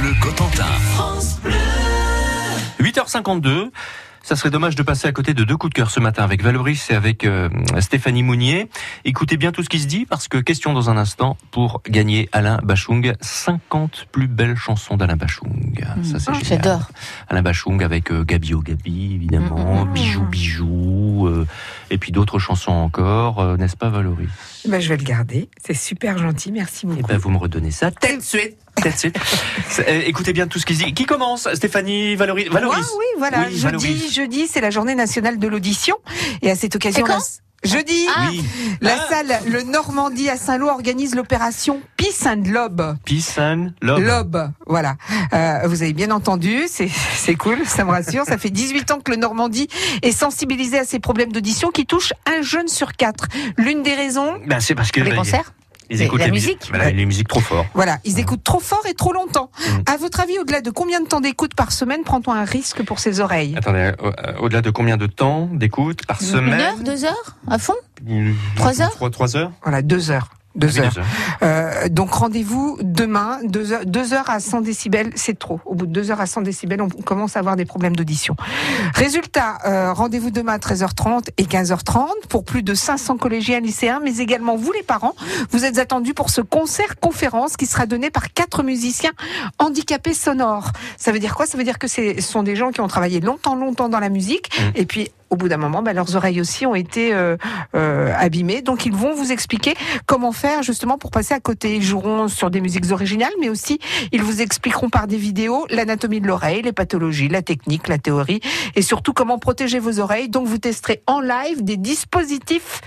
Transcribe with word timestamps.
Bleu 0.00 0.14
Cotentin. 0.20 0.64
8h52. 2.80 3.70
Ça 4.22 4.36
serait 4.36 4.50
dommage 4.50 4.76
de 4.76 4.82
passer 4.82 5.08
à 5.08 5.12
côté 5.12 5.32
de 5.32 5.44
deux 5.44 5.56
coups 5.56 5.70
de 5.70 5.74
cœur 5.74 5.90
ce 5.90 5.98
matin 5.98 6.22
avec 6.22 6.42
Valoris 6.42 6.90
et 6.90 6.94
avec 6.94 7.24
euh, 7.24 7.48
Stéphanie 7.80 8.22
Mounier. 8.22 8.68
Écoutez 9.06 9.38
bien 9.38 9.50
tout 9.50 9.62
ce 9.62 9.68
qui 9.70 9.80
se 9.80 9.86
dit 9.86 10.04
parce 10.04 10.28
que 10.28 10.36
question 10.36 10.74
dans 10.74 10.90
un 10.90 10.98
instant 10.98 11.38
pour 11.50 11.82
gagner 11.88 12.28
Alain 12.32 12.58
Bachung 12.62 13.14
50 13.22 14.06
plus 14.12 14.26
belles 14.28 14.56
chansons 14.56 14.96
d'Alain 14.98 15.16
Bachung. 15.16 15.82
Ça 16.02 16.18
c'est 16.18 16.28
Ah, 16.30 16.34
génial. 16.34 16.44
j'adore. 16.44 16.90
Alain 17.28 17.42
Bachung 17.42 17.82
avec 17.82 18.12
euh, 18.12 18.22
Gabi 18.24 18.52
au 18.54 18.60
Gabi 18.60 19.14
évidemment, 19.14 19.84
Mm, 19.84 19.88
mm, 19.88 19.90
mm. 19.90 19.92
Bijou 19.94 20.22
Bijou 20.26 21.26
euh, 21.26 21.46
et 21.90 21.96
puis 21.96 22.12
d'autres 22.12 22.38
chansons 22.38 22.72
encore, 22.72 23.40
euh, 23.40 23.56
n'est-ce 23.56 23.76
pas 23.76 23.88
Valoris 23.88 24.28
Ben, 24.68 24.80
je 24.80 24.88
vais 24.90 24.98
le 24.98 25.04
garder. 25.04 25.48
C'est 25.64 25.74
super 25.74 26.18
gentil. 26.18 26.52
Merci 26.52 26.80
Eh 26.84 26.94
beaucoup. 26.94 27.06
ben 27.08 27.16
vous 27.18 27.30
me 27.30 27.38
redonnez 27.38 27.70
ça 27.70 27.90
tout 27.90 28.16
de 28.16 28.20
suite. 28.22 28.58
Tout 28.82 28.88
de 28.88 28.94
suite. 28.96 29.16
C'est- 29.68 29.88
euh, 29.88 30.02
Écoutez 30.06 30.32
bien 30.32 30.46
tout 30.46 30.58
ce 30.58 30.66
qui 30.66 30.74
se 30.74 30.84
dit. 30.84 30.94
Qui 30.94 31.04
commence 31.06 31.48
Stéphanie 31.54 32.14
Valoris 32.16 32.48
Valoris? 32.48 32.78
Moi, 32.78 32.86
oui, 32.98 33.04
voilà. 33.18 33.38
Oui, 33.48 33.56
jeudi, 33.56 33.62
Valoris. 33.86 34.12
jeudi, 34.14 34.46
c'est 34.50 34.60
la 34.60 34.70
journée 34.70 34.94
nationale 34.94 35.38
de 35.38 35.48
l'audition. 35.48 35.96
Et 36.42 36.50
à 36.50 36.56
cette 36.56 36.76
occasion, 36.76 37.04
C'est 37.06 37.12
quand? 37.12 37.18
la- 37.18 37.70
jeudi, 37.70 38.06
Oui. 38.30 38.42
la 38.80 38.94
Ah. 38.98 39.06
salle 39.10 39.40
Le 39.46 39.62
Normandie 39.62 40.28
à 40.30 40.36
Saint-Lô 40.36 40.68
organise 40.68 41.14
l'opération 41.14 41.80
Peace 41.98 42.26
and 42.26 42.42
Lob. 42.46 42.96
Peace 43.04 43.34
and 43.38 43.68
love. 43.82 44.00
Lob, 44.00 44.50
voilà. 44.66 44.96
Euh, 45.34 45.58
vous 45.66 45.82
avez 45.82 45.92
bien 45.92 46.10
entendu, 46.10 46.62
c'est 46.68 46.88
c'est 47.16 47.34
cool, 47.34 47.58
ça 47.66 47.84
me 47.84 47.90
rassure. 47.90 48.24
Ça 48.24 48.38
fait 48.38 48.50
18 48.50 48.90
ans 48.92 49.00
que 49.00 49.10
le 49.10 49.18
Normandie 49.18 49.68
est 50.02 50.12
sensibilisé 50.12 50.78
à 50.78 50.84
ces 50.84 50.98
problèmes 51.00 51.32
d'audition 51.32 51.70
qui 51.70 51.84
touchent 51.86 52.14
un 52.26 52.40
jeune 52.42 52.68
sur 52.68 52.92
quatre. 52.94 53.26
L'une 53.58 53.82
des 53.82 53.94
raisons, 53.94 54.38
Ben, 54.46 54.60
c'est 54.60 54.74
parce 54.74 54.90
que 54.90 55.00
Les 55.00 55.10
ben, 55.10 55.16
concerts? 55.18 55.52
Ils 55.90 56.02
écoutent 56.02 56.20
la 56.20 56.26
les 56.26 56.32
musique 56.32 56.66
Voilà, 56.70 56.90
les 56.90 57.04
musiques 57.04 57.28
trop 57.28 57.40
fort. 57.40 57.66
voilà, 57.74 57.98
ils 58.04 58.18
écoutent 58.18 58.44
trop 58.44 58.60
fort 58.60 58.82
et 58.88 58.94
trop 58.94 59.12
longtemps. 59.12 59.50
Mm. 59.58 59.90
À 59.92 59.96
votre 59.96 60.20
avis, 60.20 60.38
au-delà 60.38 60.60
de 60.60 60.70
combien 60.70 61.00
de 61.00 61.06
temps 61.06 61.20
d'écoute 61.20 61.54
par 61.54 61.72
semaine 61.72 62.02
prend-on 62.04 62.32
un 62.32 62.44
risque 62.44 62.82
pour 62.84 62.98
ses 63.00 63.20
oreilles? 63.20 63.54
Attendez, 63.56 63.92
euh, 64.02 64.12
euh, 64.26 64.32
au-delà 64.40 64.60
de 64.62 64.70
combien 64.70 64.96
de 64.96 65.06
temps 65.06 65.48
d'écoute 65.52 66.06
par 66.06 66.20
Une 66.22 66.26
semaine 66.28 66.60
heure, 66.60 66.76
deux 66.78 67.04
heures, 67.04 67.36
à 67.48 67.58
fond? 67.58 67.74
Une- 68.06 68.34
Trois 68.56 68.80
heures? 68.80 68.90
Trois, 68.90 69.10
trois 69.10 69.36
heures? 69.36 69.50
Voilà, 69.62 69.82
deux 69.82 70.10
heures. 70.10 70.30
Deux 70.56 70.80
Oui, 70.80 70.80
heures. 70.80 70.94
Euh, 71.42 71.59
donc 71.88 72.12
rendez-vous 72.12 72.78
demain, 72.82 73.38
deux 73.44 73.72
heures, 73.72 73.86
deux 73.86 74.12
heures 74.12 74.28
à 74.28 74.40
100 74.40 74.60
décibels, 74.62 75.12
c'est 75.14 75.38
trop. 75.38 75.60
Au 75.64 75.74
bout 75.74 75.86
de 75.86 75.92
deux 75.92 76.10
heures 76.10 76.20
à 76.20 76.26
100 76.26 76.42
décibels, 76.42 76.82
on 76.82 76.88
commence 76.88 77.36
à 77.36 77.38
avoir 77.38 77.56
des 77.56 77.64
problèmes 77.64 77.96
d'audition. 77.96 78.36
Résultat, 78.94 79.58
euh, 79.66 79.92
rendez-vous 79.92 80.30
demain 80.30 80.54
à 80.54 80.58
13h30 80.58 81.28
et 81.38 81.44
15h30 81.44 82.26
pour 82.28 82.44
plus 82.44 82.62
de 82.62 82.74
500 82.74 83.16
collégiens 83.16 83.60
lycéens, 83.60 84.00
mais 84.02 84.18
également 84.18 84.56
vous 84.56 84.72
les 84.72 84.82
parents. 84.82 85.14
Vous 85.50 85.64
êtes 85.64 85.78
attendus 85.78 86.14
pour 86.14 86.30
ce 86.30 86.40
concert-conférence 86.40 87.56
qui 87.56 87.66
sera 87.66 87.86
donné 87.86 88.10
par 88.10 88.32
quatre 88.32 88.62
musiciens 88.62 89.12
handicapés 89.58 90.14
sonores. 90.14 90.72
Ça 90.96 91.12
veut 91.12 91.18
dire 91.18 91.34
quoi? 91.34 91.46
Ça 91.46 91.56
veut 91.56 91.64
dire 91.64 91.78
que 91.78 91.88
ce 91.88 92.20
sont 92.20 92.42
des 92.42 92.56
gens 92.56 92.70
qui 92.70 92.80
ont 92.80 92.88
travaillé 92.88 93.20
longtemps, 93.20 93.54
longtemps 93.54 93.88
dans 93.88 94.00
la 94.00 94.08
musique, 94.08 94.50
Mm. 94.60 94.62
et 94.74 94.86
puis 94.86 95.10
au 95.30 95.36
bout 95.36 95.48
d'un 95.48 95.56
moment, 95.56 95.82
bah, 95.82 95.92
leurs 95.92 96.16
oreilles 96.16 96.40
aussi 96.40 96.66
ont 96.66 96.74
été 96.74 97.14
euh, 97.14 97.36
euh, 97.74 98.12
abîmées. 98.18 98.62
Donc 98.62 98.84
ils 98.84 98.92
vont 98.92 99.14
vous 99.14 99.32
expliquer 99.32 99.74
comment 100.06 100.32
faire 100.32 100.62
justement 100.62 100.98
pour 100.98 101.10
passer 101.10 101.34
à 101.34 101.40
côté. 101.40 101.76
Ils 101.76 101.82
joueront 101.82 102.28
sur 102.28 102.50
des 102.50 102.60
musiques 102.60 102.90
originales, 102.90 103.32
mais 103.40 103.48
aussi 103.48 103.78
ils 104.12 104.22
vous 104.22 104.42
expliqueront 104.42 104.90
par 104.90 105.06
des 105.06 105.16
vidéos 105.16 105.66
l'anatomie 105.70 106.20
de 106.20 106.26
l'oreille, 106.26 106.62
les 106.62 106.72
pathologies, 106.72 107.28
la 107.28 107.42
technique, 107.42 107.88
la 107.88 107.98
théorie, 107.98 108.40
et 108.74 108.82
surtout 108.82 109.12
comment 109.12 109.38
protéger 109.38 109.78
vos 109.78 110.00
oreilles. 110.00 110.28
Donc 110.28 110.46
vous 110.46 110.58
testerez 110.58 111.02
en 111.06 111.20
live 111.20 111.62
des 111.62 111.76
dispositifs 111.76 112.80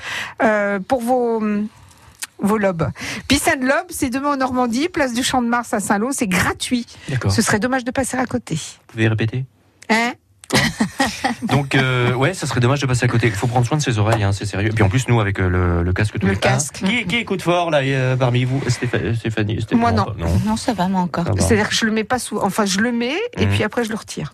euh, 0.43 0.79
pour 0.79 1.01
vos 1.01 1.41
vos 2.39 2.57
lobes. 2.57 2.89
Peace 3.29 3.47
and 3.47 3.61
Lobe, 3.61 3.87
c'est 3.89 4.09
demain 4.09 4.33
en 4.33 4.37
Normandie, 4.37 4.89
place 4.89 5.13
du 5.13 5.23
Champ 5.23 5.41
de 5.41 5.47
Mars 5.47 5.73
à 5.73 5.79
Saint-Lô, 5.79 6.11
c'est 6.11 6.27
gratuit. 6.27 6.85
D'accord. 7.07 7.31
Ce 7.31 7.41
serait 7.41 7.59
dommage 7.59 7.85
de 7.85 7.91
passer 7.91 8.17
à 8.17 8.25
côté. 8.25 8.55
Vous 8.55 8.81
pouvez 8.87 9.07
répéter? 9.07 9.45
Hein? 9.89 10.13
Donc, 11.43 11.75
euh, 11.75 12.13
ouais, 12.13 12.33
ça 12.33 12.47
serait 12.47 12.59
dommage 12.59 12.79
de 12.81 12.85
passer 12.87 13.05
à 13.05 13.07
côté. 13.07 13.27
Il 13.27 13.33
faut 13.33 13.47
prendre 13.47 13.65
soin 13.65 13.77
de 13.77 13.81
ses 13.81 13.97
oreilles, 13.99 14.23
hein, 14.23 14.31
c'est 14.31 14.45
sérieux. 14.45 14.69
Et 14.69 14.73
puis 14.73 14.83
en 14.83 14.89
plus, 14.89 15.07
nous, 15.07 15.19
avec 15.19 15.39
euh, 15.39 15.47
le, 15.49 15.83
le 15.83 15.93
casque, 15.93 16.19
tout 16.19 16.27
Le 16.27 16.35
casque. 16.35 16.81
qui, 16.85 17.05
qui 17.05 17.17
écoute 17.17 17.41
fort, 17.41 17.69
là, 17.71 17.79
euh, 17.83 18.15
parmi 18.15 18.43
vous? 18.45 18.59
Stépha- 18.67 19.15
Stéphanie, 19.15 19.61
Stéphanie 19.61 19.79
Moi, 19.81 19.91
non. 19.91 20.05
pas- 20.05 20.15
Non, 20.45 20.55
ça 20.57 20.73
va, 20.73 20.87
moi 20.87 21.01
encore. 21.01 21.25
C'est-à-dire 21.39 21.69
que 21.69 21.75
je 21.75 21.85
le 21.85 21.91
mets 21.91 22.03
pas 22.03 22.19
sous. 22.19 22.37
Enfin, 22.39 22.65
je 22.65 22.79
le 22.79 22.91
mets 22.91 23.15
et 23.37 23.45
Mhm. 23.45 23.51
puis 23.51 23.63
après 23.63 23.83
je 23.83 23.89
le 23.89 23.95
retire. 23.95 24.33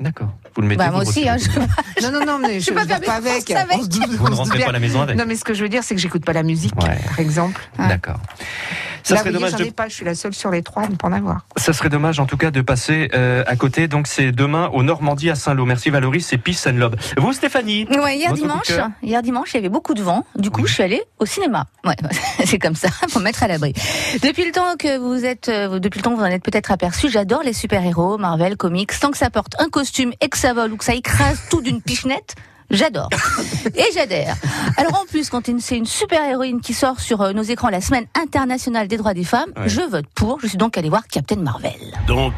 D'accord. 0.00 0.28
Vous 0.54 0.62
le 0.62 0.68
mettez 0.68 0.78
Bah, 0.78 0.86
vous 0.90 0.92
moi 0.92 1.02
aussi, 1.02 1.28
hein, 1.28 1.36
je- 1.38 1.48
Non, 2.02 2.12
non, 2.12 2.24
non, 2.24 2.38
mais 2.38 2.60
je 2.60 2.68
peux 2.68 2.76
pas 2.76 2.82
ne 2.84 2.88
faire 2.88 3.00
pas 3.00 3.20
mes 3.20 3.30
avec. 3.30 3.50
avec. 3.50 3.78
Vous 4.16 4.28
ne 4.28 4.34
rentrez 4.34 4.60
pas 4.60 4.68
à 4.68 4.72
la 4.72 4.78
maison 4.78 5.00
avec 5.02 5.16
Non, 5.16 5.24
mais 5.26 5.34
ce 5.34 5.42
que 5.44 5.54
je 5.54 5.62
veux 5.62 5.68
dire, 5.68 5.82
c'est 5.82 5.96
que 5.96 6.00
j'écoute 6.00 6.24
pas 6.24 6.32
la 6.32 6.44
musique, 6.44 6.72
Ouais. 6.80 6.96
par 7.08 7.18
exemple. 7.18 7.60
D'accord. 7.78 8.20
Ça 9.08 9.14
Là, 9.14 9.20
serait 9.20 9.30
vous 9.32 9.38
voyez, 9.38 9.52
dommage 9.52 9.64
de 9.66 9.70
ai 9.70 9.72
pas. 9.74 9.88
Je 9.88 9.94
suis 9.94 10.04
la 10.04 10.14
seule 10.14 10.34
sur 10.34 10.50
les 10.50 10.62
trois 10.62 10.82
à 10.82 10.88
ne 10.88 10.94
pas 10.94 11.08
en 11.08 11.12
avoir. 11.12 11.46
Ça 11.56 11.72
serait 11.72 11.88
dommage 11.88 12.20
en 12.20 12.26
tout 12.26 12.36
cas 12.36 12.50
de 12.50 12.60
passer 12.60 13.08
euh, 13.14 13.42
à 13.46 13.56
côté. 13.56 13.88
Donc 13.88 14.06
c'est 14.06 14.32
demain 14.32 14.68
au 14.74 14.82
Normandie 14.82 15.30
à 15.30 15.34
Saint-Lô. 15.34 15.64
Merci 15.64 15.88
Valérie, 15.90 16.20
c'est 16.20 16.36
Peace 16.36 16.66
and 16.66 16.72
Love. 16.76 16.94
Vous 17.16 17.32
Stéphanie? 17.32 17.86
Ouais, 17.90 18.16
hier 18.18 18.32
dimanche, 18.34 18.70
hier 19.02 19.22
dimanche, 19.22 19.54
il 19.54 19.56
y 19.56 19.60
avait 19.60 19.68
beaucoup 19.70 19.94
de 19.94 20.02
vent. 20.02 20.26
Du 20.36 20.50
coup, 20.50 20.60
Oui. 20.62 20.68
je 20.68 20.74
suis 20.74 20.82
allée 20.82 21.02
au 21.18 21.24
cinéma. 21.26 21.66
Ouais, 21.86 21.96
c'est 22.44 22.58
comme 22.58 22.74
ça, 22.76 22.88
pour 23.10 23.20
me 23.20 23.24
mettre 23.24 23.42
à 23.42 23.48
l'abri. 23.48 23.72
Depuis 24.22 24.44
le 24.44 24.52
temps 24.52 24.76
que 24.78 24.98
vous 24.98 25.24
êtes, 25.24 25.48
euh, 25.48 25.78
depuis 25.78 26.00
le 26.00 26.02
temps 26.04 26.10
que 26.12 26.16
vous 26.16 26.22
en 26.22 26.26
êtes 26.26 26.42
peut-être 26.42 26.70
aperçu, 26.70 27.08
j'adore 27.08 27.42
les 27.42 27.52
super-héros, 27.54 28.18
Marvel, 28.18 28.56
comics. 28.56 28.90
Tant 29.00 29.10
que 29.10 29.16
ça 29.18 29.30
porte 29.30 29.54
un 29.58 29.68
costume 29.70 30.12
et 30.20 30.28
que 30.28 30.36
ça 30.36 30.52
vole 30.52 30.72
ou 30.72 30.76
que 30.76 30.84
ça 30.84 30.94
écrase 30.94 31.40
tout 31.50 31.62
d'une 31.62 31.80
pichenette. 31.80 32.34
J'adore. 32.70 33.08
Et 33.74 33.84
j'adhère. 33.94 34.36
Alors 34.76 35.00
en 35.00 35.06
plus, 35.06 35.30
quand 35.30 35.42
c'est 35.60 35.76
une 35.76 35.86
super-héroïne 35.86 36.60
qui 36.60 36.74
sort 36.74 37.00
sur 37.00 37.22
euh, 37.22 37.32
nos 37.32 37.42
écrans 37.42 37.68
la 37.70 37.80
semaine 37.80 38.06
internationale 38.20 38.88
des 38.88 38.96
droits 38.98 39.14
des 39.14 39.24
femmes, 39.24 39.50
Ouais. 39.56 39.68
je 39.68 39.80
vote 39.80 40.06
pour. 40.14 40.40
Je 40.40 40.46
suis 40.48 40.58
donc 40.58 40.76
allée 40.76 40.90
voir 40.90 41.06
Captain 41.06 41.36
Marvel. 41.36 41.72
Donc, 42.06 42.34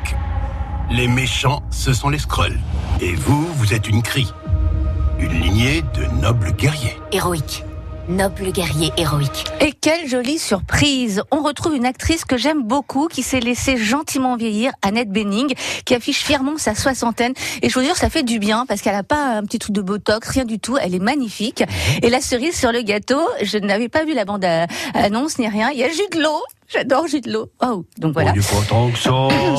les 0.91 1.09
méchants, 1.09 1.63
ce 1.71 1.93
sont 1.93 2.09
les 2.09 2.19
Skrulls. 2.19 2.59
Et 3.01 3.15
vous, 3.15 3.47
vous 3.55 3.75
êtes 3.75 3.89
une 3.89 4.03
crie. 4.03 4.33
Une 5.19 5.33
lignée 5.41 5.83
de 5.95 6.05
nobles 6.23 6.53
guerriers. 6.53 6.97
Héroïque. 7.13 7.65
Noble 8.09 8.51
guerrier 8.53 8.93
héroïque. 8.97 9.45
Et 9.61 9.73
quelle 9.73 10.09
jolie 10.09 10.39
surprise 10.39 11.23
On 11.31 11.43
retrouve 11.43 11.75
une 11.75 11.87
actrice 11.87 12.25
que 12.25 12.37
j'aime 12.37 12.63
beaucoup, 12.63 13.09
qui 13.09 13.23
s'est 13.23 13.41
laissée 13.41 13.77
gentiment 13.77 14.37
vieillir, 14.37 14.73
Annette 14.83 15.11
Bening, 15.11 15.55
qui 15.85 15.95
affiche 15.95 16.23
fièrement 16.23 16.59
sa 16.59 16.75
soixantaine. 16.75 17.35
Et 17.63 17.69
je 17.69 17.79
vous 17.79 17.85
jure, 17.85 17.97
ça 17.97 18.11
fait 18.11 18.23
du 18.23 18.39
bien, 18.39 18.67
parce 18.67 18.81
qu'elle 18.81 18.95
n'a 18.95 19.03
pas 19.03 19.37
un 19.37 19.43
petit 19.45 19.59
truc 19.59 19.75
de 19.75 19.83
botox, 19.83 20.29
rien 20.29 20.45
du 20.45 20.59
tout. 20.59 20.77
Elle 20.77 20.95
est 20.95 21.01
magnifique. 21.01 21.63
Et 22.03 22.11
la 22.11 22.21
cerise 22.21 22.59
sur 22.59 22.73
le 22.73 22.83
gâteau, 22.83 23.21
je 23.43 23.59
n'avais 23.59 23.89
pas 23.89 24.05
vu 24.05 24.15
la 24.15 24.25
bande 24.25 24.47
annonce 24.95 25.39
ni 25.39 25.49
rien. 25.49 25.71
Il 25.71 25.79
y 25.79 25.85
a 25.85 25.89
Jude 25.89 26.15
Law. 26.17 26.41
J'adore 26.73 27.09
Jude 27.09 27.27
Law. 27.27 27.47
Oh, 27.63 27.85
donc 27.99 28.13
voilà. 28.13 28.33
Oh, 28.33 28.39
il 28.39 28.43
pas 28.43 28.67
tant 28.69 28.91
que 28.91 28.99
ça. 28.99 29.11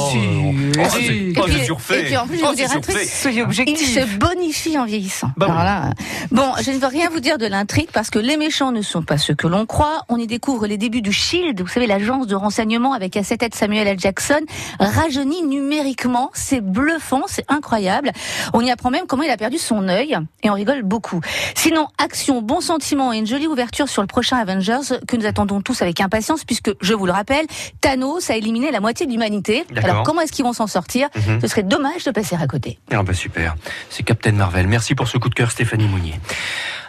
Si, 0.10 0.18
Oh, 0.80 0.84
c'est- 0.90 1.34
oh, 1.40 1.46
c'est 1.48 1.64
surfait. 1.66 2.02
et 2.02 2.06
puis 2.06 2.18
en 2.18 2.26
plus, 2.26 2.38
je 2.38 2.42
vais 2.42 2.48
Oh, 2.48 2.52
vous 2.52 2.56
dire 2.56 2.72
un 2.72 2.80
truc. 2.80 2.98
Soyez 2.98 3.40
Il 3.40 3.44
objectif. 3.44 3.94
se 4.00 4.18
bonifie 4.18 4.78
en 4.78 4.86
vieillissant. 4.86 5.28
Bah 5.36 5.48
oui. 5.48 5.52
Alors 5.52 5.64
là, 5.66 5.88
euh, 5.88 5.92
bon, 6.32 6.54
je 6.64 6.72
ne 6.72 6.78
veux 6.78 6.88
rien 6.88 7.10
vous 7.10 7.20
dire 7.20 7.38
de 7.38 7.46
l'intrigue 7.46 7.90
parce 7.92 8.10
que 8.10 8.18
les 8.20 8.38
méchants 8.38 8.72
ne 8.72 8.82
sont 8.82 9.02
pas 9.02 9.18
ceux 9.18 9.34
que 9.36 9.48
l'on 9.48 9.66
croit. 9.66 10.04
On 10.08 10.16
y 10.18 10.26
découvre 10.28 10.68
les 10.68 10.78
débuts 10.78 11.02
du 11.02 11.12
Shield, 11.12 11.60
vous 11.60 11.68
savez, 11.68 11.86
l'agence 11.88 12.28
de 12.28 12.36
renseignement 12.36 12.94
avec 12.94 13.18
à 13.18 13.24
sa 13.24 13.36
tête 13.36 13.56
Samuel 13.56 13.88
L. 13.88 14.00
Jackson, 14.00 14.40
rajeuni 14.80 15.44
numériquement. 15.44 16.32
C'est 16.34 16.62
bluffant, 16.62 17.24
c'est 17.28 17.46
incroyable. 17.50 18.12
On 18.54 18.62
y 18.62 18.72
apprend 18.72 18.90
même 18.90 19.06
comment 19.08 19.24
il 19.24 19.30
a 19.30 19.38
perdu 19.38 19.58
son 19.58 19.90
œil 19.90 20.18
et 20.44 20.50
on 20.50 20.54
rigole 20.54 20.84
beaucoup. 20.84 21.20
Sinon, 21.56 21.88
action, 21.98 22.42
bon 22.42 22.62
sentiment 22.62 23.12
et 23.12 23.18
une 23.18 23.28
jolie 23.28 23.48
ouverture 23.48 23.90
sur 23.90 24.02
le 24.02 24.08
prochain 24.08 24.38
Avengers 24.38 24.98
que 25.08 25.18
nous 25.18 25.26
attendons 25.26 25.62
tous 25.62 25.82
avec 25.82 26.00
impatience 26.00 26.46
puisque, 26.46 26.72
je 26.82 26.94
vous 27.01 27.07
le 27.07 27.12
rappelle, 27.12 27.45
Thanos 27.81 28.29
a 28.29 28.35
éliminé 28.35 28.72
la 28.72 28.79
moitié 28.79 29.06
de 29.06 29.12
l'humanité. 29.12 29.66
Alors 29.75 30.03
comment 30.03 30.22
est-ce 30.22 30.31
qu'ils 30.31 30.45
vont 30.45 30.53
s'en 30.53 30.67
sortir? 30.67 31.09
Mhm. 31.16 31.41
Ce 31.41 31.47
serait 31.47 31.63
dommage 31.63 32.03
de 32.06 32.12
passer 32.12 32.35
à 32.35 32.47
côté. 32.47 32.79
Ah 32.91 33.03
bah 33.03 33.13
super, 33.13 33.56
c'est 33.89 34.03
Captain 34.03 34.31
Marvel. 34.31 34.67
Merci 34.67 34.95
pour 34.95 35.07
ce 35.07 35.17
coup 35.17 35.29
de 35.29 35.35
cœur 35.35 35.51
Stéphanie 35.51 35.88
Mounier. 35.88 36.19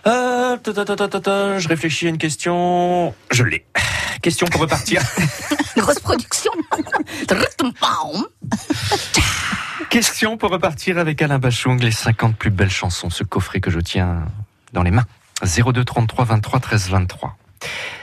Euh, 0.06 0.56
je 0.64 1.68
réfléchis 1.68 2.06
à 2.06 2.10
une 2.10 2.18
question. 2.18 3.14
Je 3.30 3.44
l'ai. 3.44 3.64
Question 4.20 4.46
pour 4.46 4.60
repartir. 4.60 5.02
Grosse 5.76 6.00
production. 6.00 6.52
question 9.88 10.36
pour 10.36 10.50
repartir 10.50 10.98
avec 10.98 11.22
Alain 11.22 11.38
Bachung, 11.38 11.80
les 11.80 11.90
50 11.90 12.36
plus 12.36 12.50
belles 12.50 12.70
chansons, 12.70 13.10
ce 13.10 13.24
coffret 13.24 13.60
que 13.60 13.70
je 13.70 13.80
tiens 13.80 14.24
dans 14.72 14.82
les 14.82 14.90
mains. 14.90 15.06
02 15.42 15.84
33 15.84 16.24
23 16.24 16.60
13 16.60 16.88
23. 16.90 17.36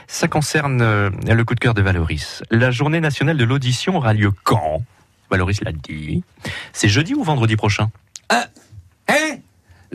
Ça 0.06 0.28
concerne 0.28 0.82
euh, 0.82 1.10
le 1.26 1.44
coup 1.44 1.54
de 1.54 1.60
cœur 1.60 1.74
de 1.74 1.82
Valoris. 1.82 2.42
La 2.50 2.70
journée 2.70 3.00
nationale 3.00 3.36
de 3.36 3.44
l'audition 3.44 3.96
aura 3.96 4.12
lieu 4.12 4.32
quand? 4.44 4.82
Valoris 5.30 5.60
l'a 5.62 5.72
dit. 5.72 6.24
C'est 6.72 6.88
jeudi 6.88 7.14
ou 7.14 7.22
vendredi 7.22 7.56
prochain? 7.56 7.90
Hein? 8.28 8.44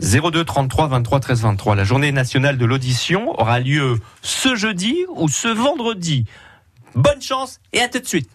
02 0.00 0.44
33 0.44 0.88
23 0.88 1.20
13 1.20 1.42
23. 1.42 1.74
La 1.74 1.84
journée 1.84 2.12
nationale 2.12 2.58
de 2.58 2.64
l'audition 2.64 3.38
aura 3.40 3.60
lieu 3.60 4.00
ce 4.22 4.54
jeudi 4.54 5.04
ou 5.14 5.28
ce 5.28 5.48
vendredi? 5.48 6.26
Bonne 6.94 7.20
chance 7.20 7.60
et 7.72 7.80
à 7.80 7.88
tout 7.88 7.98
de 7.98 8.06
suite. 8.06 8.30